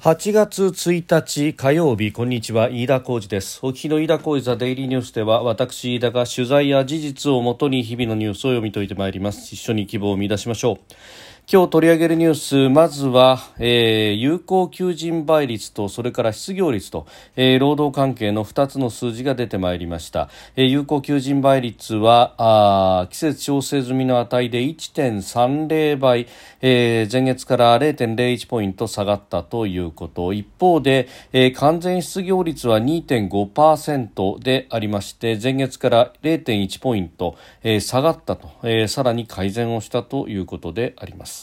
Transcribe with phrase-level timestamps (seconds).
[0.00, 2.70] 8月1日火曜日こんにちは。
[2.70, 3.58] 飯田浩二です。
[3.64, 9.52] お聞きの飯田浩二ザデイリーニュースでは私飯田が取材や事実をもとに日々のニュースを読み解いてまいります。
[9.52, 10.78] 一緒に希望を見出しましょう。
[11.50, 17.06] 今日取り上げるニュースまずは、えー、有効求人倍率とそれから失業率と、
[17.36, 26.26] えー、労働関係の2つの数字が出てまいりました、えー、有効求人倍率はあ季節調整済みの値で1.30倍、
[26.60, 30.34] えー、前月から0.01ポイント下がったということ。
[30.34, 41.37] 一方で、えー、完全失業率は2.5%でありまして前月から0.1ポイント、えー、下がったと、えー、さらに改善をしたということであります。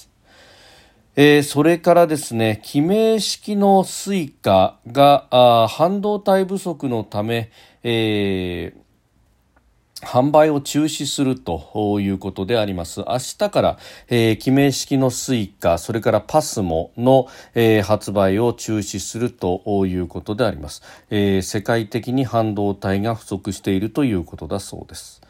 [1.17, 7.51] えー、それからですね、記名式の Suica があ半導体不足のため、
[7.83, 12.99] えー、販売を中止するということであります。
[13.07, 13.79] 明日から、
[14.09, 21.41] えー、記名式の Suica、それから PASMO の、えー、発売を中止するということであります、えー。
[21.41, 25.21] 世界的に半導体が不足しているということだそうです。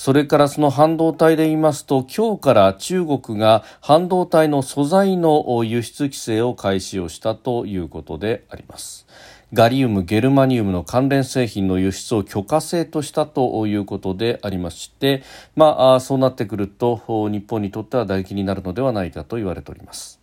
[0.00, 9.06] それからその半導体で言いますと今日から中国が半導体の素材の輸出規制を開始をしたということであります。
[9.52, 15.22] ガリウム、ゲルマニウムの関連製品の輸出を許可制としたということでありまして、
[15.54, 20.19] まあ、そうなってくると日本にとっては打撃になるのではないかと言われております。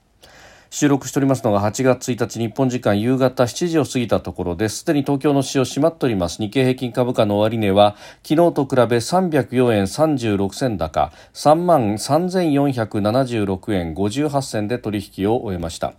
[0.70, 4.80] 収録しておりますのが8月1日日本時間夕方7時を過ぎたところです。
[4.80, 6.42] すでに東京の市場閉まっております。
[6.42, 15.94] 日経平均株価の終値は昨日と比べ304円36銭高3万3476円58銭で取引を終えました。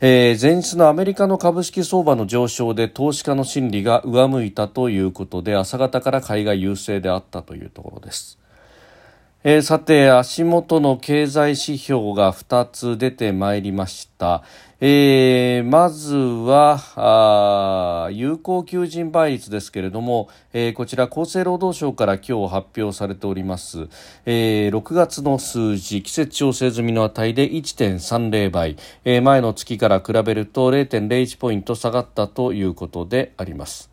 [0.00, 8.38] えー、前日のアメリカの株式相場の上昇で投資家の心理が上向いたということで朝方から買いが優勢であったというところです。
[9.46, 14.42] えー、さて足元の経済指標が2つ出てまいりました、
[14.80, 23.86] えー、まずは有効求人倍率ですけれども、えー、こちら厚生労働省から今日発表されております、
[24.24, 33.90] えー、6月の数字季節調整済みの値で1.30倍、えー、前の月から比べると0.01ポイント下がったということであります。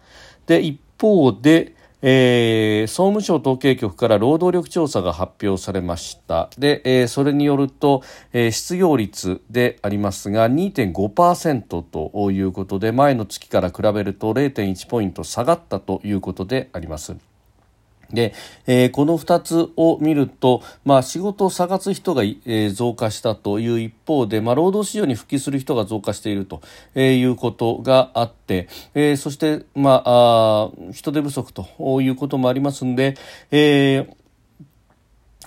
[0.47, 8.03] で一方でえー、総務省統計局から労働力調査が発表されましたで、えー、それによると、
[8.34, 17.31] えー、失業率でありますが2.5%ということで前の月から比べると0.1ポイント下がったということであります。
[18.13, 18.33] で、
[18.67, 26.61] えー、この2つを見ると、まあ、仕事を探す人が、えー、増加したという一方で、まあ、労働市場に復帰する人が増加していると、
[26.95, 33.16] えー、いうことがあって、えー、そして、まあ、あ人手不足ということもありますんで、
[33.51, 34.07] え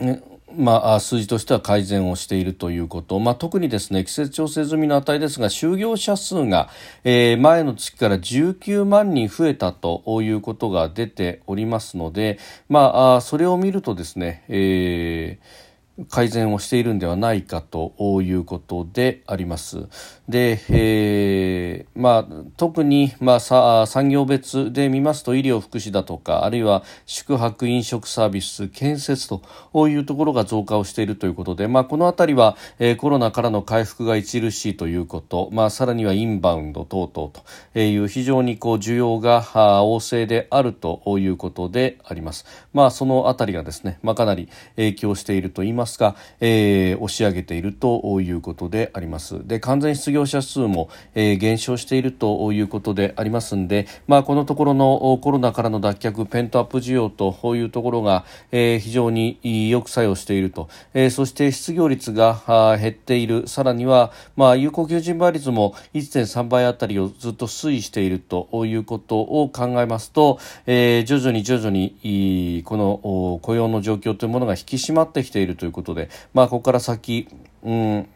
[0.01, 6.69] ーまあ、数字としては改善をしているということ、まあ、特にですね季節調整済みの値ですが就業者数が、
[7.05, 12.39] えー、前の月から19万人増えたということが出ておりますので、
[12.69, 15.74] まあ、それを見るとですね、えー
[16.11, 19.87] 改善をしているんではないかということであります。
[20.29, 29.43] で、えー、まあ、特に、まあ、産業別で見ますと医療福祉だとかあるいは宿泊飲食サービス建設と
[29.89, 42.47] いうところが増加をしているということで、まあ、この辺りは、えー、コロナからの回復が著しいということ、まあ、さらにはインバウンド等々という非常にこう需要が旺盛であるということであります。
[42.73, 49.47] まあ、その辺りがですね、まあ、かなり影響していると言いますますか、えー、押し上げているということであります。
[49.47, 59.39] で完全失業者数も、えー、減少しているということでありますんで、まあ、このところのコロナからの脱却ペントアップ需要というところが、えー、非常に
[59.71, 63.47] よく作用していると、えー、そして失業率が減っている。
[63.47, 77.29] さらには、まあ、有効求人倍率も1.3倍あたりをずっと推移しているということを考えますと、えー、徐々に徐々にこの雇用の状況というものが引き締まってきているということで、まあ、ここから先、
[77.63, 78.09] うん、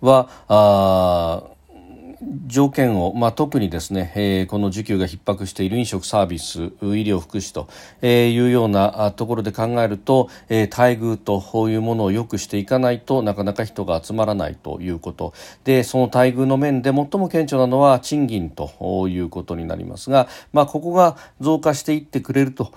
[0.00, 1.58] は、あ
[2.46, 7.68] 条件を、まあ、特にですね、えー、この需給が逼迫している飲食サービス、医療福祉と、
[8.02, 15.32] えー、いうようなところで考えると、えー、待遇とこういうものを良くしていかないとなかなか人が集まらないということ。
[15.64, 22.72] でその待遇の面で最も顕著なのは賃金ということになりますが、まあ、ここが増加していってくれると。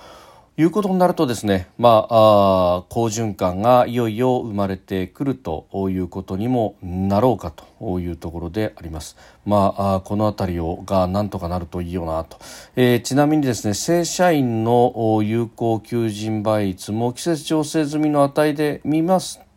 [0.58, 9.16] いうことになるとですね、まあ、あ好循環がいよいよ生まれてくるということにもなろうかというところであります。
[9.46, 12.38] まあ、あこの辺りをがなんとかなるといいよなと、
[12.76, 19.51] えー、ちなみにですね正社員の有効求人倍率も季節調整済みの値で見ますと、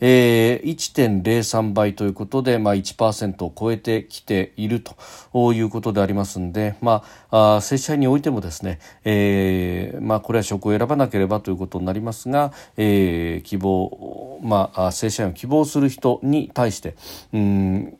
[0.00, 16.96] えー、1.03倍ということで、まあ、1%を超えてきているということでありますので、まあ、あ正社員においてもですね、えーまあ、これは職を選ばなければということになりますが、えー、希望、まあ、正社員を希望する人に対して、
[17.32, 17.98] うん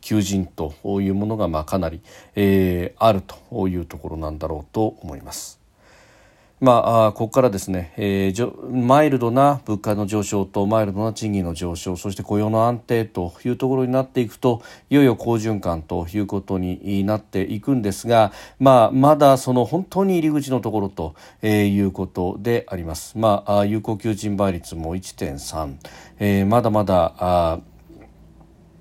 [0.00, 0.72] 求人と
[1.02, 2.00] いうものがまあかなり、
[2.34, 5.57] えー、あるというところなんだろうと思います。
[6.60, 23.16] まあ、ここからですね、えー、マイルドな物価の上昇とマイルドな賃金の上昇そして雇用の安定というところになっていくといよいよ好循環ということになっていくんですが、まあ、まだその本当に入り口のところと、えー、いうことであります。
[23.16, 25.74] まあ、有効求人倍率も1.3、
[26.18, 27.60] えー、まだまだ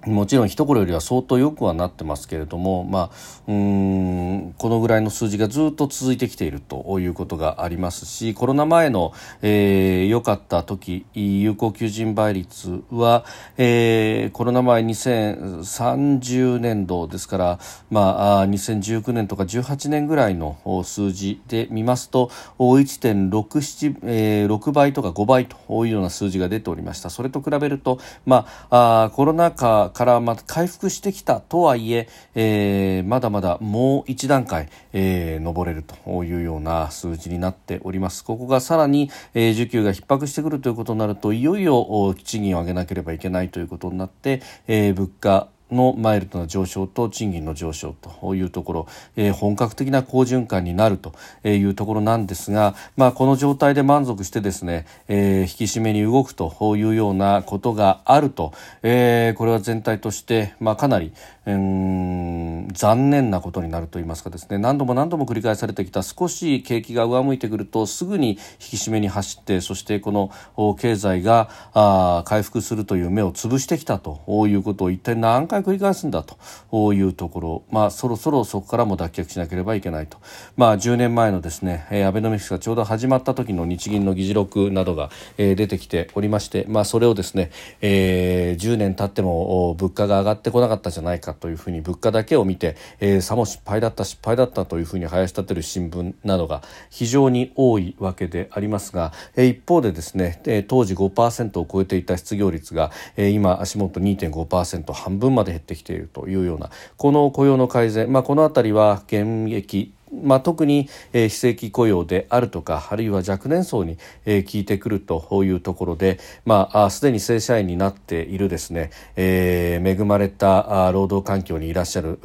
[0.06, 13.26] もちろん一頃よりは相当良くはなってますけれども、まあ、うんこのぐらいの数字がずっと続いてきているということがありますしコロナ前の良、えー、かった時有効求人倍率は、
[13.58, 17.60] えー、コロナ前2030年度ですから、
[17.90, 22.28] まあ、2019年とか18年ぐらいの数字で見ますと
[22.60, 27.10] 1.67、えー、6倍とか5倍というような数字が出ておりました。
[27.10, 38.24] それと比べると、まあ、あコロナ禍からま回復してきたとはいええー、まだまだもう一段階、えー、上れるというような数字になっております。
[38.24, 51.14] ここがさらに、えー、需給が逼迫してくるということになるといよいよ賃金を上げなければいけないということになって、えー、物価のマイルドな上昇と賃金の上昇というところ、えー、本格的な好循環になると
[51.48, 58.54] いうところなんですが、まあ、この状態で満足してですね、えー、引き締めに動くというようなことがあると、
[58.84, 61.14] えー、これは全体として、まあ、かなり、
[61.48, 64.58] うん残念なことになると言いますかですね。
[64.58, 80.18] 何度も何度も繰り返されてきた少し景気が上向いてくるとすぐに引き締めに走ってそしてこの経済があ回復するという目を潰してきたということを一体何回繰り返すんだというところ、まあ、そろそろそこからも脱却しなければいけないと、
[80.56, 87.52] まあ、10年前のですねアベノミクスがちょうど始まった時の日銀の議事録などが、えー、出てきておりまして、まあ、それをですね、
[87.82, 122.20] えー、10年経っても物価が上がってこなかったじゃないかというふうに物価だけを見て、えー、さも失敗だった失敗だったというふうに林立てる新聞などが非常に多いわけでありますが、えー、一方でですね、えー、当時5%を超えていた失業率が、えー、今足元2.5%半分までで減ってきているというようなこの雇用の改善、まあ、この辺りは現役まあ、特に、えー、非正規雇用であるとかあるいは若年層に、えー、効いてくるというところで、まあ、すでに正社員になっているですね、えー、恵まれた労働環境にいらっしゃる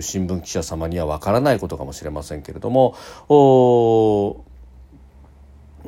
[0.00, 2.94] 新聞記者様にはわからないことかもしれませんけれども
[3.28, 4.44] お、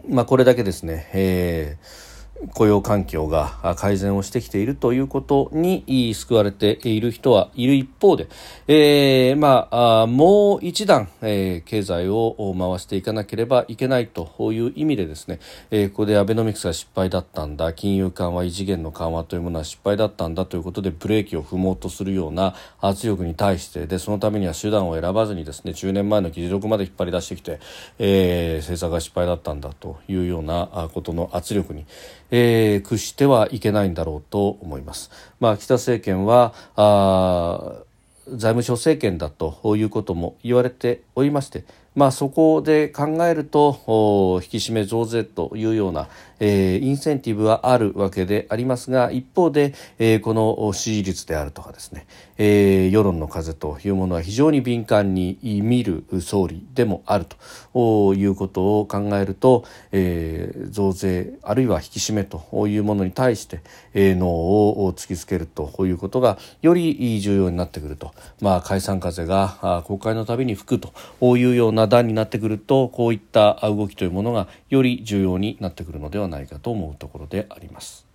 [0.08, 2.06] まあ、これだけですね、えー
[2.54, 8.28] 雇用環境が改善をしてきているということに救われている人はいる一方で、
[8.68, 15.40] えー、まあ、もう一段、えー、経済を回していかなければいけないという意味でですね、
[15.70, 27.60] えー、ここでアベノミクスが失敗だったんだ金融緩和異次元の緩和というものは失敗だったんだということでブレーキを踏もうとするような圧力に対してでそのためには手段を選ばずにですね10年前の議事録まで引っ張り出してきて、
[27.98, 31.86] えー、政策が失敗だったんだというようなことの圧力に
[32.30, 35.10] えー、屈してはいけないんだろうと思います。
[35.40, 37.86] まあ、北政権はあ
[38.28, 46.08] 財務省政権だということも言われておりまして、まあ、そこで考えると引き締め増税というような、
[46.40, 52.06] えー、インセンティブはあるわけでありますが一方で、えー、この支持率であるとかですね、
[52.38, 57.26] えー、世論の風というものは非常に敏感に見る総理でもある
[57.72, 63.60] ということを考えると、えー、増税あるいは引き締めというものに対して、
[63.94, 78.06] えー、脳を突きつけるということがより重要になってくると、まあ、解散風が国会のたびに吹くというような段になってくるとこういった動きというものがより重要になってくるのではないかと思うところであります。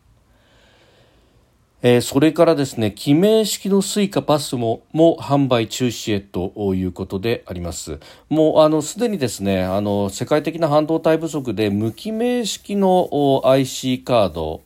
[1.83, 7.99] えー、それからですね、記名式のスイカパスもも販売中止へということであります。
[8.29, 14.61] もうあのすでにですね、あの世界的な半導体不足で無記名式の IC カード、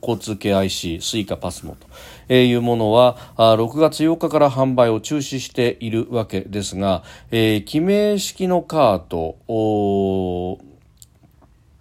[0.00, 1.76] 交通系 IC スイカパスモ
[2.28, 10.58] というものは6月8日から販売を中止しているわけですが、えー、記名式のカード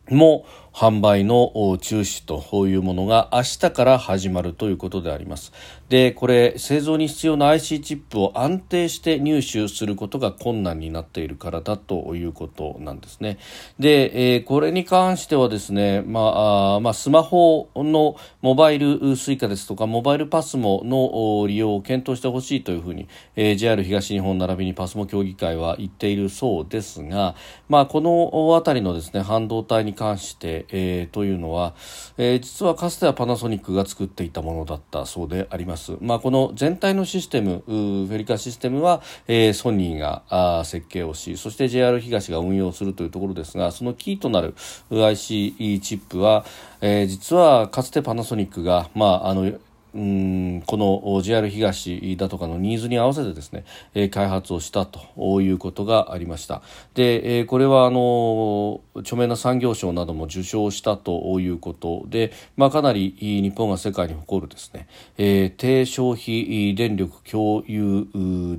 [0.10, 5.52] も販売の中止というものが明日から始まるということであります。
[5.90, 13.38] でこれ製造に必要な IC チップを安定して入手することが困難になっているからだということなんですね
[13.80, 27.36] で、えー、これに関してはですね、まあまあ、スマホのモバイル Suica ですとかモバイルパスモの利用を検討してほしいというふうに、えー、JR 東日本並びにパスモ協議会は言っているそうですが、
[27.70, 31.76] まあ、この辺りのですね半導体に関して、えー、というのは、
[32.18, 35.77] えー、実はかつてはパナソニックが作っていたものだったそうであります。
[36.02, 44.56] まあ、この全体のシステム、フェリカシステムは、えー、ソニーがあ設計をし、そして JR 東が運用するというところですが、そのキーとなる
[44.90, 46.46] IC チップは、
[46.82, 49.52] えー、実はかつてパナソニックが、まあ、あの
[49.98, 56.62] うんこの JR 東だとかのニーズに合わせてですね、え、開発をしたということがありました。
[56.94, 64.88] で、え、これはあの著名な産業賞なども受賞したということで、まあ、かなり日本が世界に誇るですね、
[65.18, 68.08] え、低消費電力共有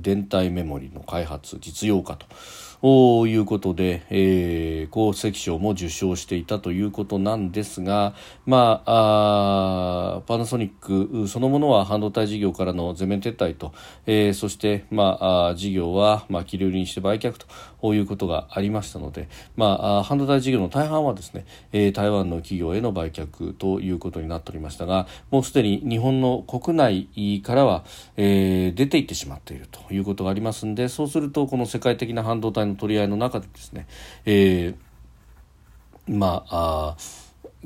[0.01, 2.25] 電体メモリの開発実用化と。
[2.81, 8.13] いうことで、えー、功績賞も受賞していたということなんですが、
[8.45, 13.73] まあ、あパナソニックそのものは半導体事業からの全面撤退と、
[14.05, 17.35] えー、そして、まあ、事業は、まあ、切り売りにして売却
[17.81, 27.83] ということがありましたので、まあ、半導体事業の大半はですね、えー、台湾の企業への売却ということになっておりましたが、もうすでに日本の国内からは、
[28.15, 33.87] えー、出ていってしまっているということがありますので、そうすると、この世界的な半導体の取り合いの中でですね、
[34.25, 36.97] えー、まあ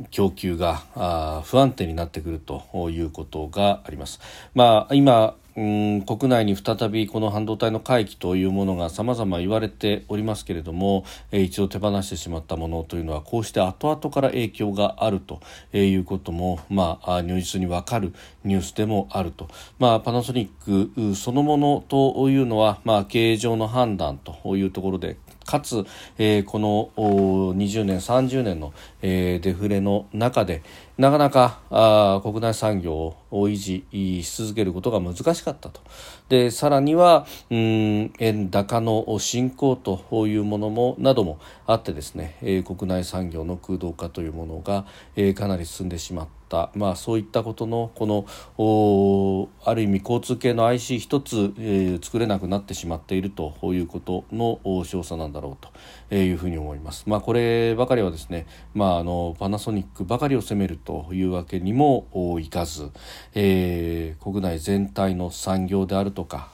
[0.10, 4.20] 供給があ不安定になってくるということがあります。
[4.56, 15.42] まあ、今うん国内に再びこの半導体の回帰というものが様々言われておりますけれども、えー、一度手放してしまったものというのはこうして後々から影響があると
[15.72, 25.86] いうことも、まあ、如実に分かるニュースでもあると、まあ、パナソニックそのものというのは、まあ、経営上の判断というところでかつ、
[26.18, 30.64] えー、この20年、30年の、えー、デフレの中で
[30.98, 35.82] なかなかあ国内産業を維持し続けることが難しかったと。
[36.30, 44.86] でさらにはうん円高の進行というものもなどもあってですね、えー、国内産業の空洞化というものが、
[45.16, 46.43] えー、かなり進んでしまった、
[46.76, 55.68] まあ、そういったことのこのある意味交通系の IC 一つ、えー、作れなくなってしまっているということの詳細なんだろう
[56.10, 57.04] というふうに思います。
[57.08, 62.08] まあ、こればかりはですね、まあ、あのパナソニックばかりを責めるというわけにも
[62.40, 62.92] いかず、
[63.34, 66.53] えー、国内全体の産業であるとか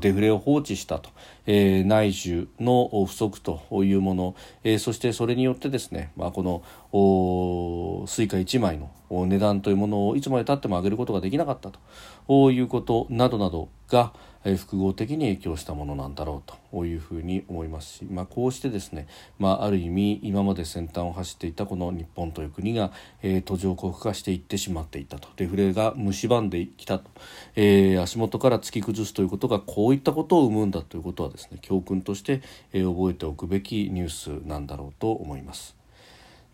[0.00, 1.10] デフレを放置したと、
[1.46, 4.34] えー、内需の不足というもの、
[4.64, 8.90] えー、そしてそれによってですね、まあ、この Suica 1枚の
[9.26, 12.50] 値段というものをいつまでたっても上げることができなかったと。
[12.52, 14.12] いうことなどなどが、
[14.44, 19.06] え複合的に影響したものなんだろうというふうに思いますし、まあ、こうしてですね、
[19.38, 22.92] まあ、ある意味今まで先端を走っていたこの日本という国が、
[23.22, 27.10] え、途上国化していってしまっていたとデフレが蝕んできたと、
[27.56, 32.42] えー、足元から突き崩すということがこういったことを生むんだということはですね教訓として、
[32.72, 35.76] え、覚えておくべきニュースなんだろうと思います。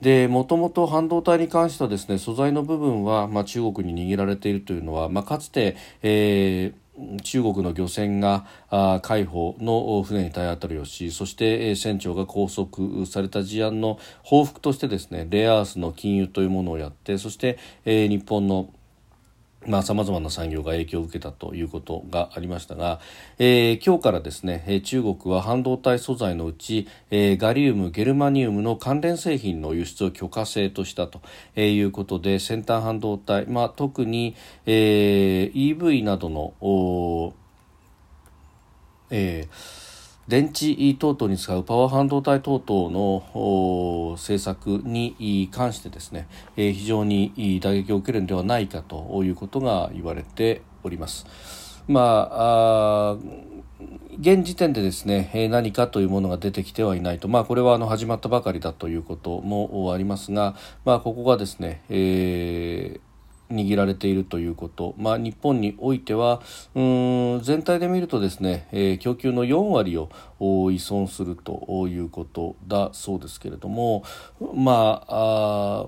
[0.00, 6.85] でもともと半導体に関してはですね素材の部分は、まあ、中国に握られているというのは、まあ、かつて、えー
[7.22, 8.46] 中国の漁船が
[9.02, 18.70] 海保の船に体当たりをしそして船長が拘束された事案の報復としてですねレアアースの禁輸というものをやってそして日本の
[19.68, 23.00] まあ、様々な産業が影響を受けたということがありましたが、
[23.38, 31.20] えー、今日からですね、中国は半導体素材のうち、えー、ガリウム、ゲルマニウムの関連製品の輸出を許可制としたと
[31.60, 37.34] いうことで、先端半導体、まあ、特に、えー、EV などの、
[39.10, 39.85] えー
[40.28, 51.26] 電池等々に使うパワー半導体等々の政策に関してですね、えー、非常に打撃を受けるのではないかということが言われております。
[51.86, 53.16] まあ
[54.18, 63.05] 現時点でですね何かというものが出てきてはいないと、まあ、これはあの始まったばかりだということもありますが、まあ、ここがですね、えー
[63.50, 66.42] 握られているということ、まあ、日本においては
[66.74, 70.08] うん全体で見るとですね、えー、供給の4割を
[70.40, 74.04] 依存するということだそうですけれども
[74.54, 75.86] まあ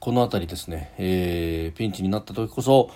[0.00, 2.90] この辺りですね、えー、ピンチになった時こそ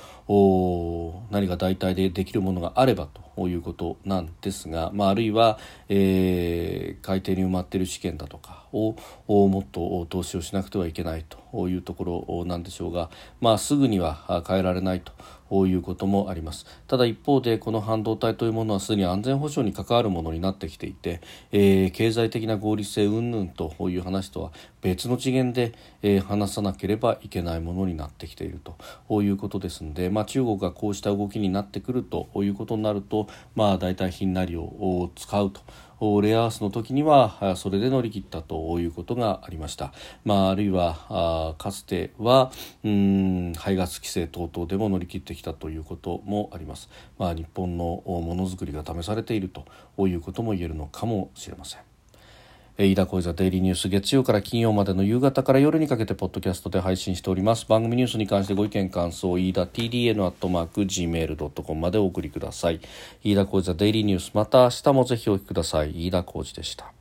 [1.30, 5.58] 何か代替でできるものがあればということなんですが、まあ、あるいは、
[5.88, 8.94] えー、海底に埋まっている試験だとかを
[9.49, 15.12] もっと投資をしなくてはいけないというところなんでしょうが、まあ、すぐには変えられないと。
[15.49, 21.20] こういうこともありますただ一方でこの半導体というものはすでに安全保障に関わるものになってきていて、
[21.52, 28.61] えー、経済的な合理性云々という話とは別の次元で、えー、話さなければいけないものになってきている
[29.08, 35.60] ということですので、まあ、まあ中国がこうした動きになってくるということになると、まあ、大体ひんなりを使うと。
[36.22, 39.92] レアアースの時にはそれで乗り切ったということがありました、
[40.25, 42.52] まあ、あるいはかつては
[42.84, 49.66] うん排ガス規制等々でも乗り切ってきたということもあります、まあ、日本のものづくりが試されていると
[50.06, 51.88] いうことも言えるのかもしれません。
[52.80, 57.66] 飯田小泉デイリーニュース月曜から金曜までの夕方から夜にかけてポッドキャストで配信しております。
[57.66, 62.80] 番組ニュースに関してご意見感想飯田 TDN アットマーク Gmail.com までお送りください。
[63.25, 64.30] 飯田小泉デイリーニュース。
[64.32, 66.06] また明日もぜひお聞きください。
[66.06, 66.98] 飯田小泉でした。